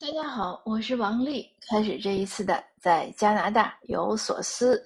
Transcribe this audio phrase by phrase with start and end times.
[0.00, 1.46] 大家好，我是王丽。
[1.68, 4.82] 开始这一次的在加拿大有所思，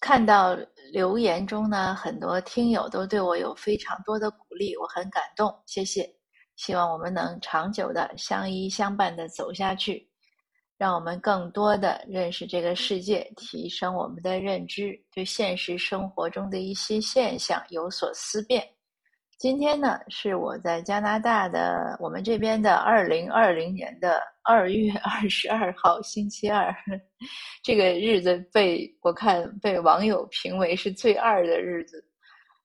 [0.00, 0.56] 看到
[0.92, 6.08] 留言中呢，很多听友都对我有非常多的鼓励，我很感动，谢谢。
[6.54, 10.08] 希望我们能长久的相依相伴的走下去，
[10.78, 18.64] 让我们更多的认识这个世界，提升我们的认知，对现实生活中的一些现象有所思辨。
[19.40, 26.70] 今天呢，是我在加拿大的我们这边的二零二零年的二月二十二号星期二，
[27.62, 32.04] 这个日子被我看被网友评为是最二的日子，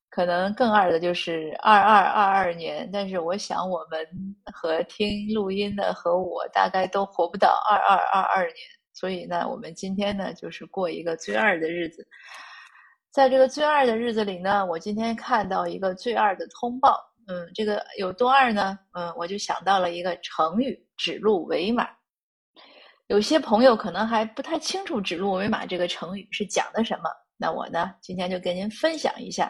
[0.10, 4.06] 可能更二的就是二二二二年，但是我想我们
[4.54, 8.58] 和听录音的和我大概都活不到二二二二年，
[8.92, 12.06] 所以呢，我们今天呢就是过一个最二的日子。
[13.16, 18.78] 在这个最二的日子里呢，我今天看到一个最二的通报，嗯，这个有多二呢？
[18.92, 21.88] 嗯，我就想到了一个成语“指鹿为马”。
[23.08, 29.50] 有些朋友可能还不太清楚“指鹿为马”这个成语是讲的什么，那我呢，今天就跟您分享一下。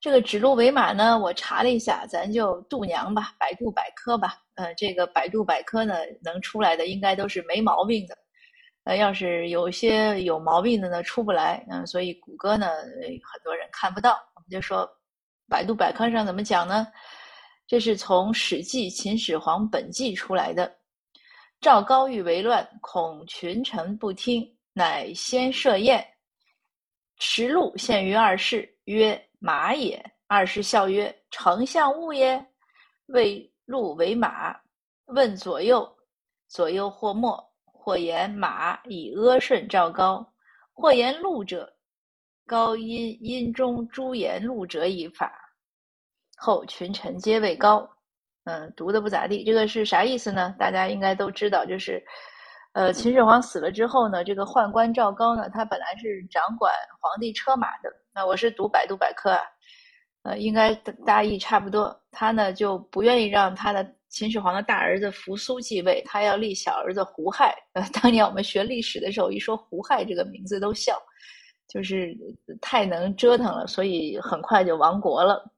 [0.00, 8.18] 这个“指鹿为马”呢，我查了一下，咱就度娘吧，百度百科吧，呃，这个百度百科呢，能出来的应该都是没毛病的。
[8.84, 14.12] 呃，要是有些有毛病的呢，出不来，嗯，所以谷歌呢，很多人看不到。
[14.34, 14.88] 我们就说，
[15.48, 16.86] 百度百科上怎么讲呢？
[17.66, 20.74] 这是从《史记·秦始皇本纪》出来的。
[21.60, 24.42] 赵高欲为乱，恐群臣不听，
[24.72, 26.04] 乃先设宴，
[27.18, 32.42] 驰鹿献于二世，曰：“马也。”二世笑曰：“丞相误也。”
[33.08, 34.56] 谓鹿为马，
[35.06, 35.86] 问左右，
[36.48, 37.49] 左右或莫。
[37.82, 40.24] 或言马以阿顺赵高，
[40.74, 41.72] 或言鹿者，
[42.46, 45.32] 高因因中诸言鹿者以法。
[46.36, 47.88] 后群臣皆谓高。
[48.44, 49.42] 嗯，读的不咋地。
[49.42, 50.54] 这个是啥意思呢？
[50.58, 52.04] 大家应该都知道，就是，
[52.72, 56.70] 呃，秦始皇死了之后呢，这个宦官赵高呢，他本来是掌管
[57.00, 57.90] 皇帝车马的。
[58.12, 59.42] 那我是读百度百科啊，
[60.24, 60.74] 呃，应该
[61.06, 61.98] 大意差不多。
[62.10, 63.94] 他呢就不愿意让他的。
[64.10, 67.54] 秦始皇的大儿子扶苏继位，他要立小儿子胡亥。
[67.74, 71.00] 呃，当年我们学历史的时候，一说胡亥这个名字都笑，
[71.68, 72.16] 就是
[72.60, 75.48] 太能折腾了，所以很快就亡国了。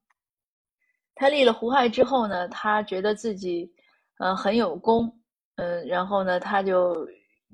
[1.15, 3.71] 他立了胡亥之后呢，他觉得自己
[4.19, 5.11] 呃很有功，
[5.57, 7.09] 嗯，然后呢，他就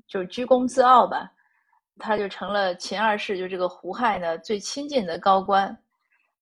[0.05, 1.31] 就居功自傲吧，
[1.97, 5.77] 他就成了秦二世，就这个胡亥呢最亲近的高官。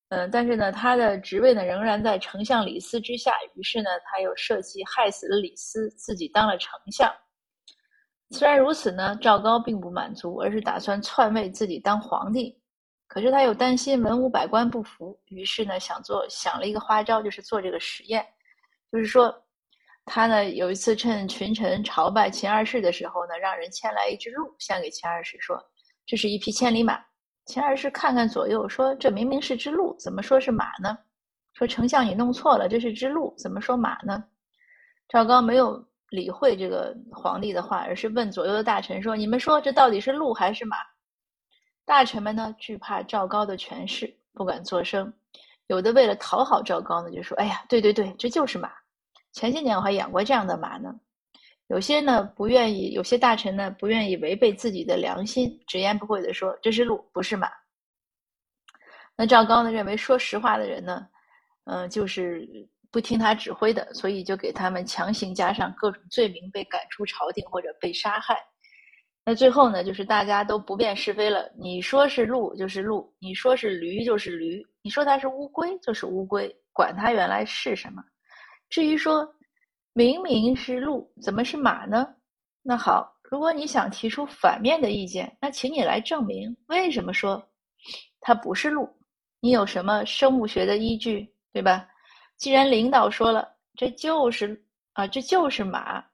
[0.09, 3.33] 嗯，但是呢，他的职位呢仍然在丞相李斯之下。
[3.55, 7.13] 于是呢，他又设计害死了李斯，自己当了丞相。
[8.31, 12.57] 虽然如此呢，赵高并不满足，而是打算篡位自己当皇帝。
[13.07, 18.25] 可是他又担心文武百官不服，于是呢，想做想了一个花招，就是做这个实验。
[18.91, 19.33] 就是说，
[20.05, 25.61] 他呢有一次趁群臣朝拜秦二世的时候呢，让人牵来一只鹿，献给秦二世，说
[26.05, 27.06] 这是一匹千里马。
[27.47, 30.97] 秦二世看看左右，说：“这明明是只鹿，怎么说是马呢？”
[31.55, 34.21] 说：“丞相，你弄错了，这是只鹿，怎么说马呢？”
[35.07, 40.75] 赵高没有理会这个皇帝的话，而是问左右的大臣说：“你们说这到底是鹿还是马？”
[41.85, 45.11] 大臣们呢，惧怕赵高的权势，不敢作声。
[45.67, 48.69] 有的为了讨好赵高呢，就说：“哎呀，对对对，这就是马。
[49.31, 50.93] 前些年我还养过这样的马呢。”
[51.67, 57.49] 有些呢不愿意，有些大臣呢不愿意违背自己的良心，直言不讳地说：“这是鹿，不是马。”
[59.17, 61.05] 那赵高呢认为说实话的人呢，
[61.65, 62.47] 嗯，就是
[62.89, 68.37] 不听他指挥的，所以就给他们强行加上各种罪名，被赶出朝廷或者被杀害。
[69.25, 71.51] 那最后呢，就是大家都不辨是非了。
[71.59, 78.01] 你说是鹿就是鹿，你说是驴就是驴，你说它是乌龟就是乌龟，管它原来是什么。
[78.69, 79.29] 至于说。
[79.97, 82.07] 明明是鹿，怎么是马呢？
[82.61, 87.43] 那好，如果你想提出反面的意见，那请你来证明为什么说
[88.21, 88.87] 它不是鹿。
[89.39, 91.89] 你有什么生物学的依据，对吧？
[92.37, 94.63] 既然领导说了，这就是
[94.93, 96.05] 啊，这就是马，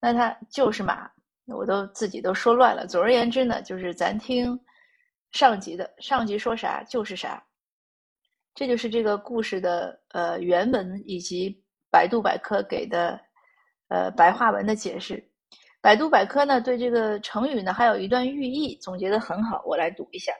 [0.00, 1.10] 那它就是马，
[1.44, 2.86] 我都自己都说乱了。
[2.86, 4.58] 总而言之呢，就是咱听
[5.32, 7.44] 上级的，上级说啥就是啥。
[8.54, 11.62] 这就是这个故事的呃原文以及。
[11.90, 13.20] 百度百科给的，
[13.88, 15.22] 呃，白话文的解释。
[15.80, 19.62] 百度百科呢，对这个成语呢，还有一段寓意，总结的很好。
[19.64, 20.32] 我来读一下。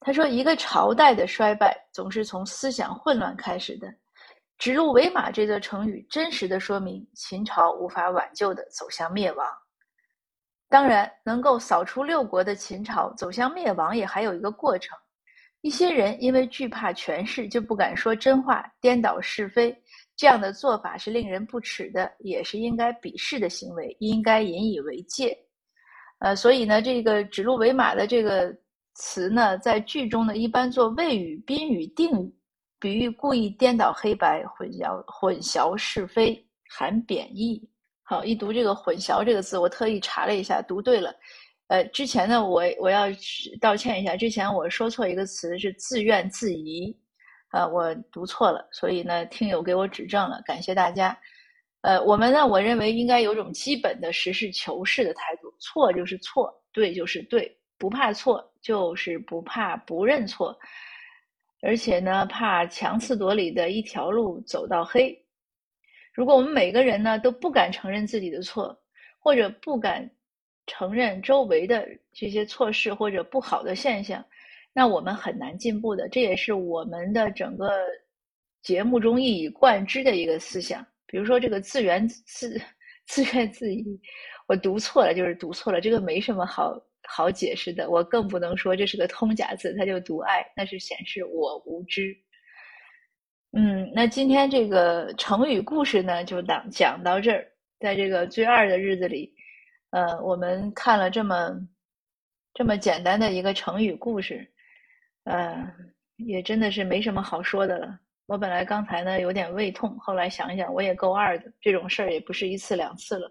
[0.00, 3.92] 他说：“一个朝代的衰败，总是从思想混乱开始的。
[4.56, 9.46] 指鹿为马这个成语，真实的说明秦朝无法挽救的走向灭亡。
[10.68, 14.96] 当然，能够扫除六国的秦朝走向灭亡，也还有一个过程。
[15.60, 19.76] 一些人因为惧怕权势，就不敢说真话，颠倒是非。”
[20.16, 25.36] 这样的做法是令人不齿的，也是应该鄙视的行为，应该引以为戒。
[26.18, 28.56] 呃，所以呢，这个指鹿为马的这个
[28.94, 32.34] 词呢，在句中呢，一般做谓语、宾语、定语，
[32.80, 37.62] 比喻故意颠倒黑白、混淆混淆是非，含贬义。
[38.02, 41.14] 好，一读这个“混淆”这个字，我特意查了一下，读对了。
[41.66, 43.06] 呃，之前呢，我我要
[43.60, 46.96] 道歉一下，之前我说错一个词是自怨自疑，
[47.48, 51.16] 啊，我读错了，所以呢，听友给我指正了，感谢大家。
[51.82, 60.58] 呃，我们呢，我认为应该有种基本的实事求是的态度，错就是错，对就是对，不怕错就是不怕不认错，
[61.62, 65.16] 而且呢，怕强词夺理的一条路走到黑。
[66.12, 68.76] 如果我们每个人呢都不敢承认自己的错，
[69.18, 70.08] 或者不敢。
[70.68, 74.20] 承认周围的这些错事或者不好的现象，
[74.76, 76.06] 那我们很难进步的。
[76.10, 77.70] 这也是我们的整个
[78.62, 80.86] 节目中一以贯之的一个思想。
[81.06, 82.60] 比如说这个自怨自
[83.06, 83.82] 自怨自艾，
[84.46, 86.78] 我读错了就是读错了，这个没什么好
[87.08, 87.88] 好解释的。
[87.88, 92.14] 我更不能说这是个通假字，它就读爱，那是显示我无知。
[93.52, 97.48] 嗯，那今天这个成语故事呢，就讲讲到这儿，
[97.80, 99.32] 在这个最二的日子里。
[99.90, 101.58] 呃，我们看了这么
[102.52, 104.46] 这么简单的一个成语故事，
[105.26, 105.72] 呃，
[106.16, 108.00] 也真的是没什么好说的了。
[108.26, 113.30] 我本来刚才呢有点胃痛，后来想想，我也够二的，这种事儿也不是一次两次了。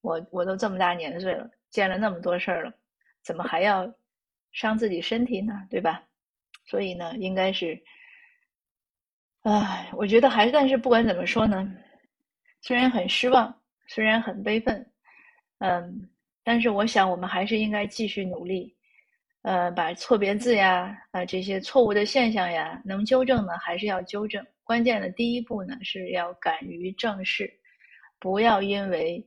[0.00, 2.72] 我我都这么大年岁了，见了那么多事儿了，
[3.22, 3.92] 怎么还要
[4.50, 5.52] 伤自己身体呢？
[5.70, 6.02] 对吧？
[6.64, 7.80] 所以呢，应该是，
[9.42, 11.72] 唉，我觉得还是但是不管怎么说呢，
[12.62, 13.52] 虽然很失望，
[13.86, 14.84] 虽然很悲愤。
[15.58, 16.08] 嗯，
[16.42, 18.76] 但是我想，我们还是应该继续努力，
[19.42, 24.44] 呃，把错别字呀，啊这些错误的现象呀，能纠正呢，还是要纠正。
[24.62, 27.52] 关键的第一步呢，是要敢于正视，
[28.20, 29.24] 不要因为，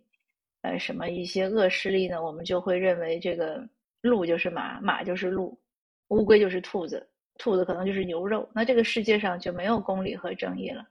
[0.61, 3.61] 呃，什么一些恶势力呢，我们就会认为这个
[4.01, 5.59] 鹿就是马，马就是鹿，
[6.07, 7.05] 乌龟就是兔子，
[7.37, 10.87] 兔子可能就是牛肉，那这个世界上就没有公理和正义了，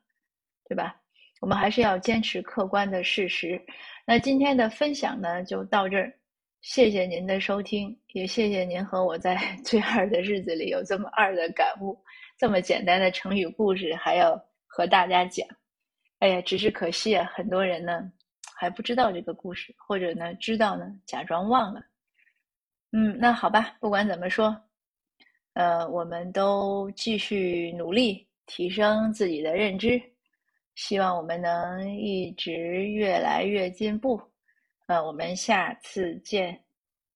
[0.68, 0.94] 对吧？
[1.40, 3.60] 我们还是要坚持客观的事实。
[4.06, 6.12] 那今天的分享呢，就到这儿。
[6.64, 11.94] 谢谢您的收听，也谢谢您和我在 最二的日子里有这么二的感悟。
[12.38, 14.34] 这么简单的成语故事还要
[14.66, 15.46] 和大家讲，
[16.20, 18.10] 哎呀，只是可惜啊，很多人呢
[18.56, 21.82] 还不知道这个故事，或者呢知道呢假装忘了。
[22.92, 24.56] 嗯，那好吧，不管怎么说，
[25.52, 30.00] 呃，我们都继续努力提升自己的认知。
[30.76, 34.18] 希望我们能一直越来越进步，
[34.86, 36.63] 呃，我们下次见。